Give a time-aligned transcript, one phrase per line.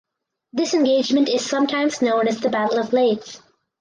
[0.51, 3.39] This engagement is sometimes known as the "Battle of Leith".